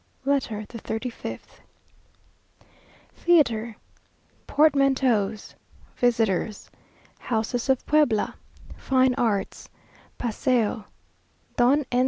LETTER 0.25 0.65
THE 0.67 0.79
THIRTY 0.79 1.11
FIFTH 1.11 1.61
Theatre 3.13 3.75
Portmanteaus 4.47 5.53
Visitors 5.95 6.71
Houses 7.19 7.69
of 7.69 7.85
Puebla 7.85 8.33
Fine 8.77 9.13
Arts 9.13 9.69
Paseo 10.17 10.85
Don 11.55 11.85
N. 11.91 11.99